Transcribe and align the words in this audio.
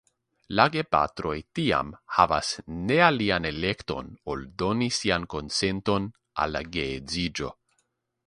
La 0.59 0.63
gepatroj 0.75 1.33
tiam 1.57 1.89
havas 2.19 2.49
ne 2.87 2.97
alian 3.09 3.45
elekton 3.51 4.09
ol 4.35 4.41
doni 4.63 4.89
sian 4.99 5.29
konsenton 5.35 6.11
al 6.45 6.57
la 6.57 6.65
geedziĝo. 6.77 7.55